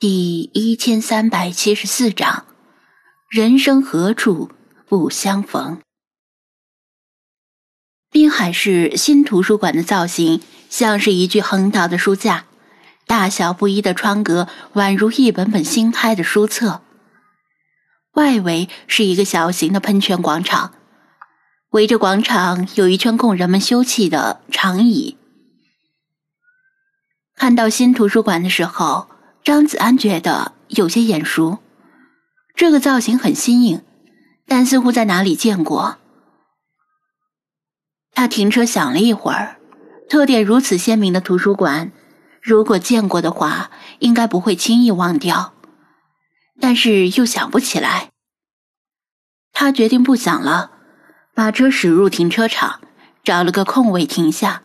[0.00, 2.46] 第一千三百七十四章：
[3.28, 4.50] 人生何处
[4.88, 5.82] 不相逢。
[8.10, 10.40] 滨海市新图书馆的造型
[10.70, 12.46] 像是一具横倒的书架，
[13.06, 16.80] 大小不一的窗格宛如一本本新开的书册。
[18.12, 20.72] 外围是一个小型的喷泉广场，
[21.72, 25.18] 围着广场有一圈供人们休憩的长椅。
[27.36, 29.06] 看到新图书馆的时候。
[29.42, 31.58] 张子安觉得有些眼熟，
[32.54, 33.82] 这个造型很新颖，
[34.46, 35.96] 但似乎在哪里见过。
[38.12, 39.58] 他停车想了一会儿，
[40.08, 41.90] 特点如此鲜明的图书馆，
[42.42, 45.54] 如果见过的话，应该不会轻易忘掉。
[46.60, 48.10] 但是又想不起来。
[49.52, 50.72] 他决定不想了，
[51.34, 52.80] 把车驶入停车场，
[53.24, 54.62] 找了个空位停下，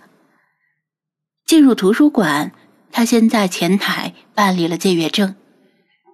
[1.46, 2.52] 进入图书馆。
[2.92, 5.36] 他先在前台办理了借阅证，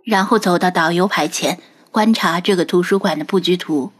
[0.05, 1.59] 然后走到导游牌前
[1.91, 3.91] 观察这个图书馆的布局图。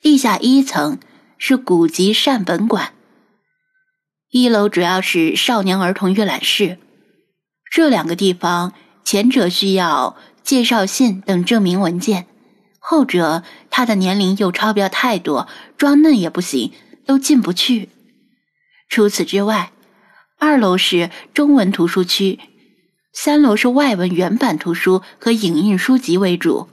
[0.00, 1.00] 地下一层
[1.38, 2.92] 是古籍善本馆，
[4.30, 6.78] 一楼主要是少年儿童阅览室。
[7.70, 12.26] 这两个地方，前者需要介绍信等证明文件，
[12.78, 16.72] 后者他的年龄又超标太多，装嫩也不行，
[17.06, 17.88] 都进不去。
[18.88, 19.72] 除此之外。
[20.40, 22.38] 二楼是中文图书区，
[23.20, 26.68] 三楼是外文原版图书和影印书籍为主，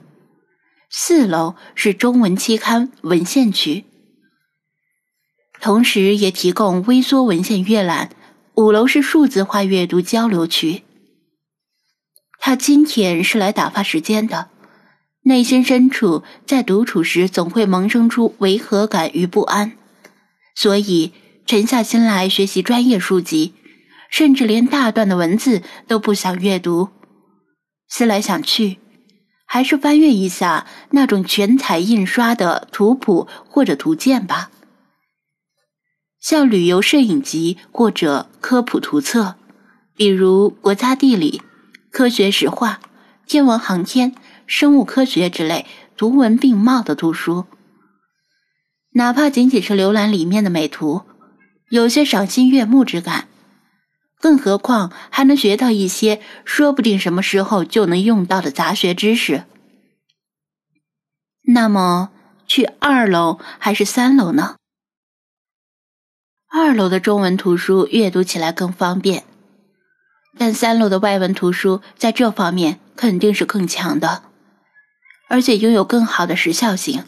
[0.88, 3.84] 四楼是中文期刊文献区，
[5.60, 8.10] 同时也提供微缩文献阅览。
[8.54, 10.84] 五楼是数字化阅读交流区。
[12.38, 14.48] 他今天是来打发时间的，
[15.22, 19.72] 内心深处在独处时总会萌生出违和感与不安，
[20.54, 21.12] 所以。
[21.44, 23.54] 沉下心来学习专业书籍，
[24.08, 26.88] 甚至连大段的文字都不想阅读。
[27.88, 28.78] 思来想去，
[29.46, 34.50] 还是翻阅一下那种全彩印刷的图谱或者图鉴吧，
[36.20, 39.36] 像旅游摄影集或者科普图册，
[39.94, 41.38] 比如《国家地理》
[41.90, 42.80] 《科学史话》
[43.26, 44.12] 《天文航天》
[44.46, 45.64] 《生物科学》之类
[45.96, 47.44] 图文并茂的图书，
[48.94, 51.02] 哪怕仅仅是浏览里面的美图。
[51.70, 53.28] 有些赏心悦目之感，
[54.26, 59.44] 更何况还能学到一些说不定什么时候就能用到的杂学知识。
[61.44, 62.10] 那么，
[62.44, 64.56] 去二楼还是三楼呢？
[66.48, 69.22] 二楼的中文图书阅读起来更方便，
[70.36, 74.24] 但三楼的外文图书在这方面肯定是更强的，
[75.28, 77.04] 而且拥有更好的时效性，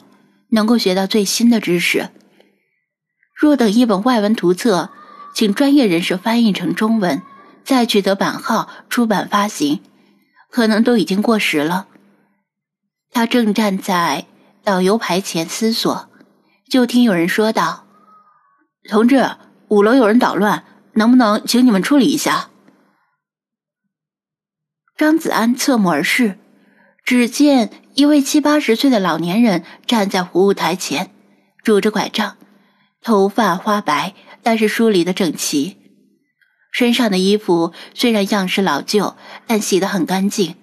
[0.51, 2.11] 能够学到最新的知识。
[3.34, 4.91] 若等一本外文图册，
[5.34, 7.22] 请专业人士翻译成中文，
[7.65, 9.81] 再取得版号出版发行，
[10.50, 11.87] 可能都已经过时了。
[13.12, 14.27] 他正站在
[14.65, 16.09] 导游牌前思索，
[16.69, 17.84] 就听有人说道
[18.89, 19.31] ：“同志，
[19.69, 22.50] 五楼有人捣乱，能不能请你们处理一下？”
[24.97, 26.39] 张子安侧目而视，
[27.05, 31.10] 只见一位七八十岁的老年人站在服务台前，
[31.62, 32.37] 拄着拐杖。
[33.00, 35.76] 头发花白，但是梳理的整齐。
[36.71, 39.16] 身上的衣服虽然样式老旧，
[39.47, 40.54] 但洗得很干净，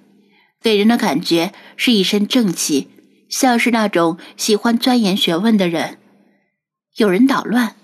[0.61, 2.89] 给人的感觉是一身正气，
[3.29, 5.97] 像是那种喜欢钻研学问的人。
[6.97, 7.75] 有人捣乱，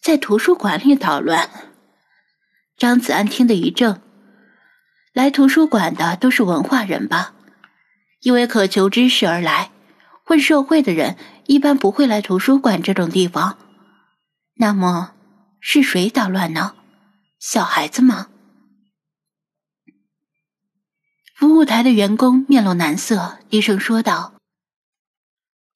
[0.00, 1.50] 在图书馆里捣乱。
[2.78, 4.00] 张子安听得一怔。
[5.12, 7.34] 来图书馆的都是文化人吧？
[8.20, 9.70] 因为渴求知识而来，
[10.24, 13.58] 混社会的人一般不会来图书馆这种地方。
[14.54, 15.12] 那么
[15.60, 16.74] 是谁捣乱呢？
[17.38, 18.28] 小孩子吗？
[21.34, 24.34] 服务台的员工面露难色，低声说道：“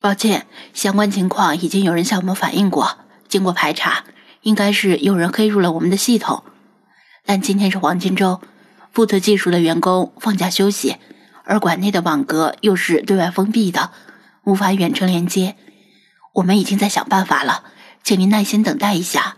[0.00, 2.98] 抱歉，相关情况已经有人向我们反映过，
[3.28, 4.04] 经过排查，
[4.42, 6.44] 应该是有人黑入了我们的系统。
[7.24, 8.40] 但今天是黄金周，
[8.92, 10.96] 负责技术的员工放假休息，
[11.44, 13.90] 而馆内的网格又是对外封闭的，
[14.44, 15.56] 无法远程连接。
[16.34, 17.64] 我们已经在想办法了。”
[18.02, 19.36] 请您耐心等待一下。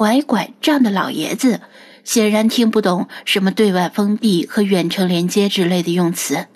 [0.00, 1.60] 拐拐杖的老爷子
[2.04, 6.46] 显然听不懂什么对外封闭和远程连接之类的用词，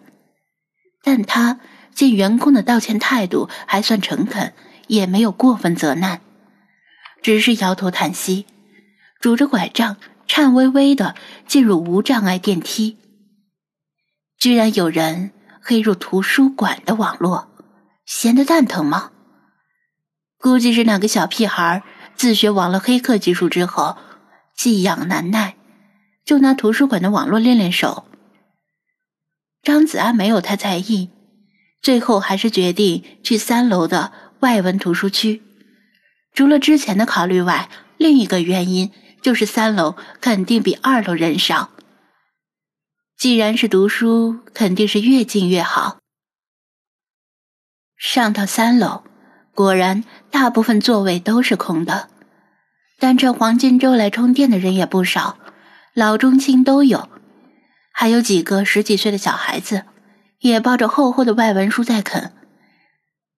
[1.03, 1.61] 但他
[1.95, 4.55] 见员工的道歉态度还算诚恳，
[4.87, 6.23] 也没有过分责难，
[7.21, 8.47] 只是摇头叹息，
[9.21, 11.15] 拄着拐杖，颤巍巍的
[11.47, 12.97] 进入无障碍电梯。
[14.39, 17.49] 居然有人黑入图书馆的网络，
[18.07, 19.11] 闲得蛋疼吗？
[20.39, 21.83] 估计是哪个小屁孩
[22.17, 23.97] 自学网络黑客技术之后，
[24.57, 25.57] 技痒难耐，
[26.25, 28.07] 就拿图书馆的网络练练手。
[29.63, 31.11] 张子安没有太在意，
[31.83, 35.43] 最后还是决定去三楼的外文图书区。
[36.33, 41.71] 除了之前的考虑外，另一个原因就是三楼肯定比二楼人少。
[43.17, 45.99] 既然是读书，肯定是越近越好。
[47.97, 49.05] 上到三楼，
[49.55, 52.09] 果然大部分座位都是空的。
[52.99, 55.39] 但这黄金周来充电的人也不少，
[55.95, 57.09] 老中青都有，
[57.93, 59.85] 还有几个十几岁的小孩子，
[60.41, 62.33] 也抱着厚厚的外文书在啃。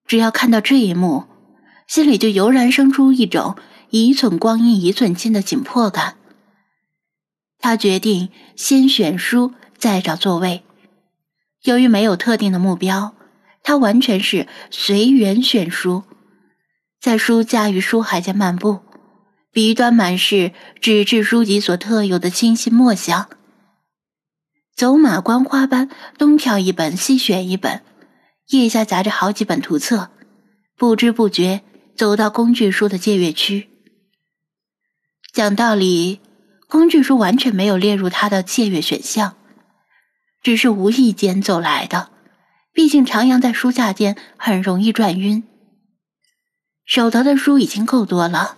[0.06, 1.25] 只要看到这一幕，
[1.87, 3.56] 心里就油然生出一种
[3.90, 6.16] 一寸光阴一寸金的紧迫感。
[7.58, 10.62] 他决定先选书，再找座位。
[11.64, 13.14] 由于没有特定的目标，
[13.62, 16.04] 他完全是随缘选书，
[17.06, 18.81] 在书架与书海间漫步。
[19.53, 20.50] 笔端满是
[20.81, 23.29] 纸质书籍所特有的清新墨香，
[24.75, 25.88] 走马观花般
[26.19, 27.85] 东挑一本西选一本，
[28.49, 30.11] 腋下夹着好几本图册，
[30.76, 31.62] 不知不觉
[31.94, 33.69] 走到工具书的借阅区。
[35.32, 36.19] 讲道理，
[36.67, 39.37] 工具书完全没有列入他的借阅选项，
[40.43, 42.11] 只是无意间走来的。
[42.73, 45.44] 毕竟徜徉在书架间很容易转晕，
[46.87, 48.56] 手头的书已经够多了。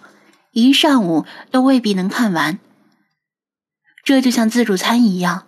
[0.53, 2.59] 一上午都未必能看完，
[4.05, 5.47] 这就像自助餐一样，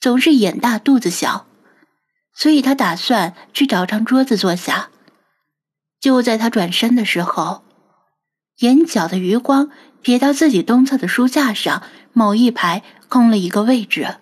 [0.00, 1.46] 总是眼大肚子小，
[2.34, 4.90] 所以他打算去找张桌子坐下。
[6.00, 7.64] 就在他转身的时候，
[8.58, 9.70] 眼角的余光
[10.02, 11.82] 瞥到自己东侧的书架上
[12.12, 14.16] 某一排空了一个位置，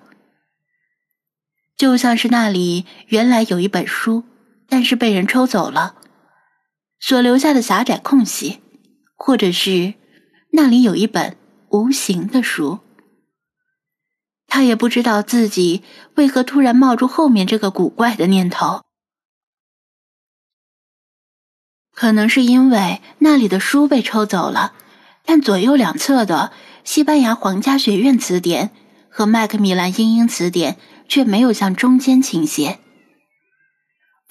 [1.77, 4.25] 就像是那里原来有一本书，
[4.69, 5.97] 但是被人抽走了，
[7.07, 8.63] 所留下的狭窄空隙，
[9.15, 9.93] 或者是。
[10.53, 11.37] 那里有一本
[11.69, 12.79] 无形的书，
[14.47, 15.83] 他也不知道自己
[16.15, 18.81] 为何突然冒出后面这个古怪的念头。
[21.93, 24.73] 可能是因为那里的书被抽走了，
[25.27, 26.53] 但左右两侧的
[26.85, 28.71] 西班牙皇家学院词典
[29.11, 32.79] 和麦克米兰英英词典却没有向中间倾斜，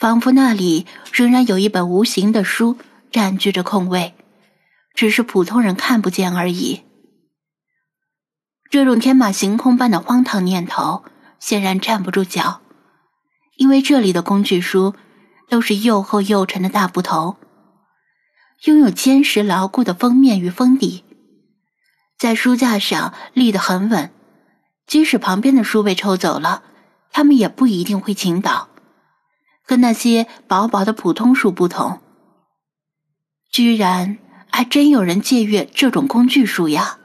[0.03, 2.77] 仿佛那里仍然有一本无形的书
[3.09, 4.13] 占据着空位。
[4.93, 6.81] 只是普通人看不见而已。
[8.69, 11.05] 这种天马行空般的荒唐念头
[11.39, 12.59] 显然站不住脚，
[13.55, 14.93] 因为这里的工具书
[15.47, 17.37] 都是又厚又沉的大布头，
[18.65, 21.05] 拥有坚实牢固的封面与封底，
[22.19, 24.11] 在书架上立得很稳。
[24.85, 26.61] 即使旁边的书被抽走了，
[27.09, 28.67] 他们也不一定会倾倒。
[29.65, 31.99] 跟那些薄薄的普通书不同，
[33.51, 34.19] 居然。
[34.55, 36.99] 还真有人借阅这种工具书呀！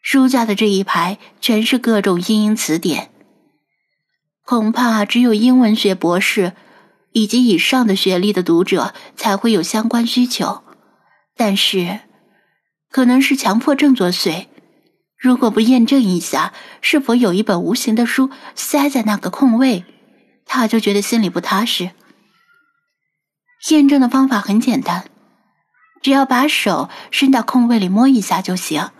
[0.00, 3.10] 书架的这一排全是各种英英词典，
[4.44, 6.52] 恐怕只有英文学博士
[7.10, 10.62] 以及以上的学历的读者才会有相关需求。
[11.36, 11.98] 但是，
[12.88, 14.46] 可能是强迫症作祟，
[15.18, 19.84] 如果不验证一下是否有一本无形的书塞在那个空位，
[20.44, 21.90] 他就觉得心里不踏实。
[23.70, 25.04] 验证的方法很简单。
[26.02, 28.90] 只要把手伸到空位里摸一下就行，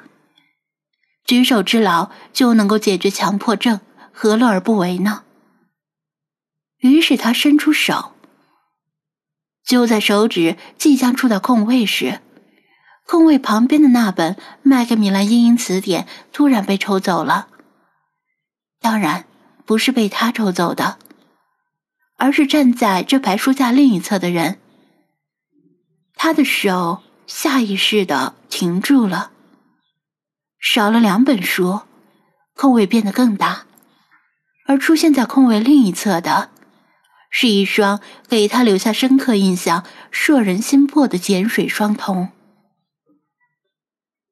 [1.27, 3.81] 举手之劳就能够解决强迫症，
[4.11, 5.25] 何乐而不为呢？
[6.79, 8.15] 于是他伸出手，
[9.67, 12.23] 就在手指即将触到空位时，
[13.07, 17.49] 空位旁边的那本麦克米兰英英词典突然被抽走了。
[18.81, 19.27] 当然
[19.67, 20.99] 不是被他抽走的，
[22.17, 24.59] 而是站在这排书架另一侧的人。
[26.15, 29.31] 他的手下意识的停住了，
[30.59, 31.81] 少了两本书，
[32.55, 33.67] 空位变得更大，
[34.67, 36.51] 而出现在空位另一侧的，
[37.31, 42.31] 是一双给他留下深刻印象、摄人心魄的碱水双瞳。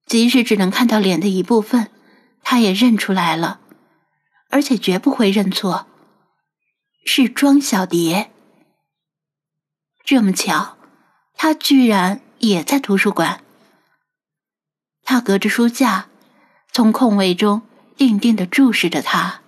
[0.06, 1.90] 即使只能看到脸的一部分，
[2.42, 3.60] 他也认出来了，
[4.50, 5.86] 而且绝不会认错，
[7.04, 8.30] 是庄小蝶。
[10.04, 10.76] 这么巧。
[11.34, 13.42] 他居然也在图书馆。
[15.02, 16.06] 他隔着书架，
[16.70, 17.62] 从空位中
[17.96, 19.41] 定定的注视着他。